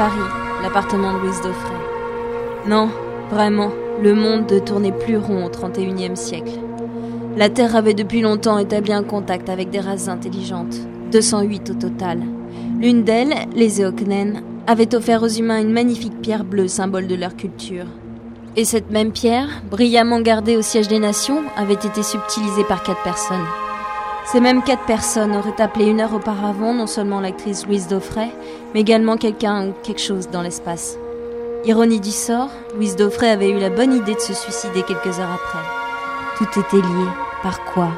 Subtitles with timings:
[0.00, 0.16] Paris,
[0.62, 1.76] l'appartement de Louise Daufray.
[2.66, 2.88] Non,
[3.30, 3.70] vraiment,
[4.02, 6.58] le monde ne tournait plus rond au XXIe siècle.
[7.36, 10.74] La Terre avait depuis longtemps établi un contact avec des races intelligentes,
[11.12, 12.22] 208 au total.
[12.80, 17.36] L'une d'elles, les Eoknen, avait offert aux humains une magnifique pierre bleue, symbole de leur
[17.36, 17.84] culture.
[18.56, 23.02] Et cette même pierre, brillamment gardée au siège des nations, avait été subtilisée par quatre
[23.02, 23.44] personnes.
[24.26, 28.30] Ces mêmes quatre personnes auraient appelé une heure auparavant non seulement l'actrice Louise Daufray,
[28.74, 30.96] mais également quelqu'un ou quelque chose dans l'espace.
[31.64, 35.32] Ironie du sort, Louise Daufray avait eu la bonne idée de se suicider quelques heures
[35.34, 35.58] après.
[36.38, 37.06] Tout était lié.
[37.42, 37.88] Par quoi?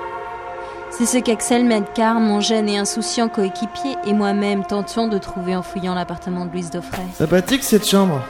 [0.91, 5.63] C'est ce qu'Axel Medcar, mon jeune et insouciant coéquipier, et moi-même tentions de trouver en
[5.63, 7.07] fouillant l'appartement de Louise Daufray.
[7.15, 8.21] Sympathique cette chambre.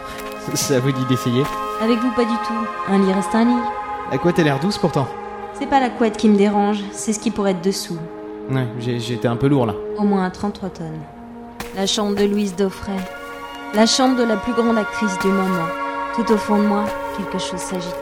[0.54, 1.44] Ça vous dit d'essayer
[1.82, 2.66] Avec vous, pas du tout.
[2.88, 3.62] Un lit reste un lit.
[4.10, 5.08] À quoi t'as l'air douce pourtant
[5.62, 7.96] C'est pas la couette qui me dérange, c'est ce qui pourrait être dessous.
[8.50, 9.74] Ouais, été un peu lourd là.
[9.96, 10.86] Au moins 33 tonnes.
[11.76, 12.96] La chambre de Louise Daufray.
[13.72, 15.68] La chambre de la plus grande actrice du moment.
[16.16, 16.84] Tout au fond de moi,
[17.16, 17.94] quelque chose s'agitait.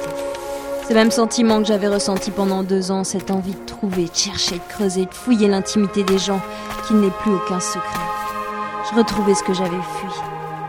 [0.89, 4.55] Ce même sentiment que j'avais ressenti pendant deux ans, cette envie de trouver, de chercher,
[4.55, 6.41] de creuser, de fouiller l'intimité des gens,
[6.87, 8.01] qu'il n'ait plus aucun secret.
[8.91, 10.21] Je retrouvais ce que j'avais fui.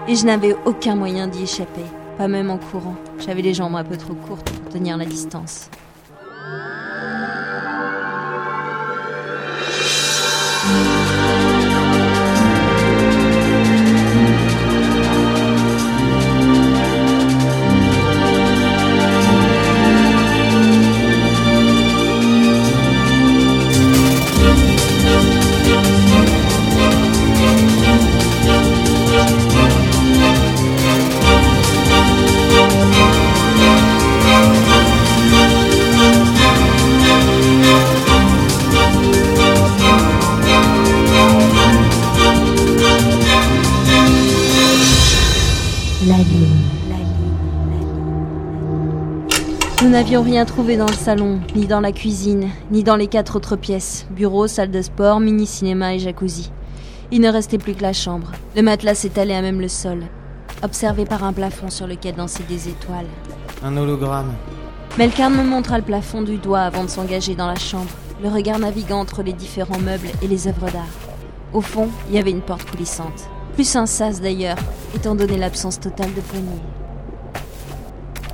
[0.09, 1.85] Et je n'avais aucun moyen d'y échapper,
[2.17, 2.95] pas même en courant.
[3.17, 5.69] J'avais les jambes un peu trop courtes pour tenir la distance.
[10.63, 11.00] La
[49.81, 53.35] Nous n'avions rien trouvé dans le salon, ni dans la cuisine, ni dans les quatre
[53.35, 56.51] autres pièces bureau, salle de sport, mini-cinéma et jacuzzi.
[57.11, 58.31] Il ne restait plus que la chambre.
[58.55, 60.03] Le matelas s'étalait à même le sol,
[60.61, 63.07] observé par un plafond sur lequel dansaient des étoiles.
[63.63, 64.33] Un hologramme.
[64.99, 67.89] Melkarn me montra le plafond du doigt avant de s'engager dans la chambre,
[68.21, 70.93] le regard naviguant entre les différents meubles et les œuvres d'art.
[71.53, 73.29] Au fond, il y avait une porte coulissante.
[73.55, 74.57] Plus un sas d'ailleurs,
[74.95, 76.61] étant donné l'absence totale de poignée.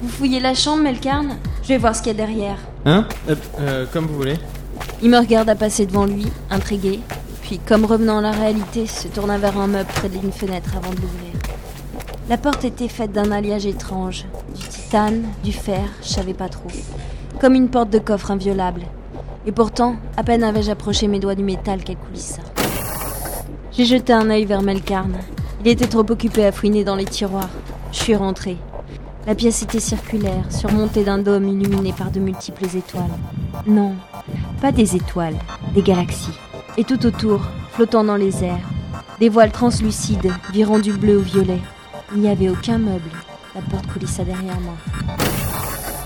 [0.01, 1.37] Vous fouillez la chambre, Melkarn?
[1.63, 2.57] Je vais voir ce qu'il y a derrière.
[2.85, 3.05] Hein?
[3.29, 4.37] Euh, euh, Comme vous voulez.
[5.01, 6.99] Il me regarda passer devant lui, intrigué,
[7.47, 10.91] puis, comme revenant à la réalité, se tourna vers un meuble près d'une fenêtre avant
[10.91, 11.31] de l'ouvrir.
[12.29, 16.67] La porte était faite d'un alliage étrange, du titane, du fer, je savais pas trop.
[17.39, 18.81] Comme une porte de coffre inviolable.
[19.45, 22.41] Et pourtant, à peine avais-je approché mes doigts du métal qu'elle coulissa.
[23.71, 25.15] J'ai jeté un œil vers Melkarn.
[25.61, 27.49] Il était trop occupé à fouiner dans les tiroirs.
[27.93, 28.57] Je suis rentrée.
[29.27, 33.03] La pièce était circulaire, surmontée d'un dôme illuminé par de multiples étoiles.
[33.65, 33.93] Non,
[34.61, 35.35] pas des étoiles,
[35.75, 36.39] des galaxies.
[36.77, 37.41] Et tout autour,
[37.73, 38.65] flottant dans les airs,
[39.19, 41.59] des voiles translucides, virant du bleu au violet.
[42.15, 43.11] Il n'y avait aucun meuble.
[43.53, 44.75] La porte coulissa derrière moi.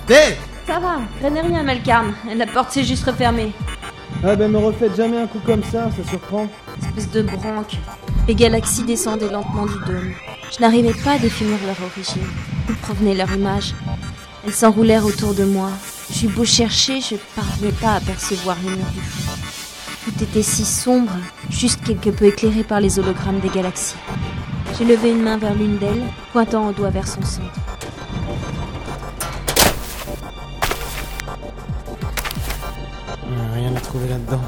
[0.09, 2.15] Hé Ça va, craignez rien, Melkarn.
[2.35, 3.51] La porte s'est juste refermée.
[4.23, 6.47] Ah ben me refaites jamais un coup comme ça, ça surprend.
[6.81, 7.77] Espèce de branque.
[8.27, 10.11] Les galaxies descendaient lentement du dôme.
[10.51, 12.27] Je n'arrivais pas à définir leur origine.
[12.71, 13.75] D'où provenait leur image
[14.45, 15.69] Elles s'enroulèrent autour de moi.
[16.09, 19.31] J'eus beau chercher, je ne parvenais pas à percevoir les murs du fond.
[20.05, 21.11] Tout était si sombre,
[21.49, 23.97] juste quelque peu éclairé par les hologrammes des galaxies.
[24.77, 27.59] J'ai levé une main vers l'une d'elles, pointant au doigt vers son centre.
[33.53, 34.41] Rien à trouver là-dedans.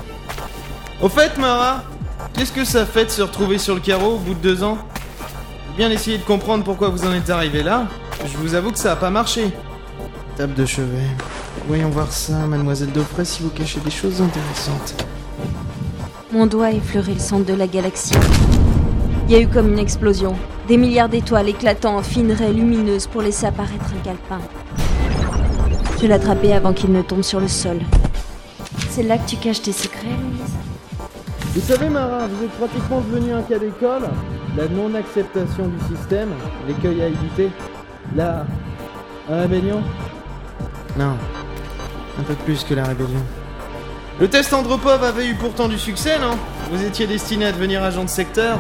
[1.02, 1.84] Au fait, Mara,
[2.34, 4.78] qu'est-ce que ça fait de se retrouver sur le carreau au bout de deux ans?
[5.76, 7.90] Bien essayé de comprendre pourquoi vous en êtes arrivé là.
[8.26, 9.52] Je vous avoue que ça a pas marché.
[10.38, 11.08] Table de chevet.
[11.68, 15.06] Voyons voir ça, mademoiselle Daufray, si vous cachez des choses intéressantes.
[16.32, 18.16] Mon doigt effleurait le centre de la galaxie.
[19.28, 20.36] Il y a eu comme une explosion.
[20.68, 24.40] Des milliards d'étoiles éclatant en fines raies lumineuses pour laisser apparaître un calepin.
[26.02, 27.80] Je l'attrapais avant qu'il ne tombe sur le sol.
[28.90, 30.54] C'est là que tu caches tes secrets, Louise
[31.56, 34.10] Vous savez, Mara, vous êtes pratiquement devenu un cas d'école.
[34.58, 36.30] La non-acceptation du système,
[36.68, 37.50] l'écueil à éviter.
[38.16, 38.46] La.
[39.30, 39.82] La rébellion
[40.98, 41.18] Non.
[42.20, 43.24] Un peu plus que la rébellion.
[44.20, 46.38] Le test Andropov avait eu pourtant du succès, non?
[46.72, 48.60] Vous étiez destiné à devenir agent de secteur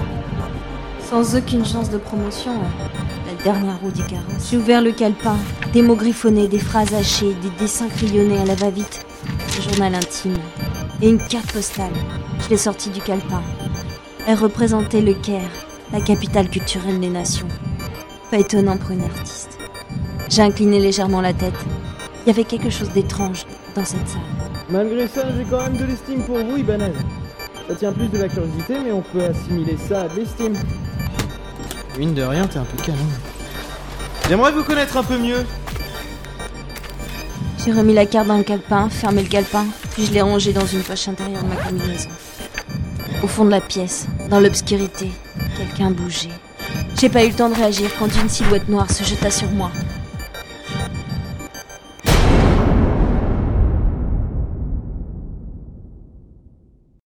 [1.09, 2.53] Sans aucune chance de promotion.
[2.53, 2.89] hein.
[3.27, 4.49] La dernière roue du carrosse.
[4.49, 5.35] J'ai ouvert le calepin.
[5.73, 9.05] Des mots griffonnés, des phrases hachées, des dessins crayonnés à la va-vite.
[9.57, 10.37] Un journal intime.
[11.01, 11.91] Et une carte postale.
[12.41, 13.41] Je l'ai sortie du calepin.
[14.25, 15.49] Elle représentait le Caire.
[15.91, 17.47] la capitale culturelle des nations.
[18.33, 19.59] Pas étonnant pour une artiste.
[20.27, 21.53] J'ai incliné légèrement la tête.
[22.25, 23.45] Il y avait quelque chose d'étrange
[23.75, 24.21] dans cette salle.
[24.69, 26.93] Malgré ça, j'ai quand même de l'estime pour vous, Ibanez.
[27.67, 30.55] Ça tient plus de la curiosité, mais on peut assimiler ça à de l'estime.
[31.99, 33.05] Mine de rien, t'es un peu canon.
[34.27, 35.45] J'aimerais vous connaître un peu mieux.
[37.63, 40.65] J'ai remis la carte dans le calepin, fermé le calepin, puis je l'ai rangé dans
[40.65, 42.09] une poche intérieure de ma combinaison.
[43.21, 45.11] Au fond de la pièce, dans l'obscurité,
[45.55, 46.29] quelqu'un bougeait.
[46.99, 49.71] J'ai pas eu le temps de réagir quand une silhouette noire se jeta sur moi.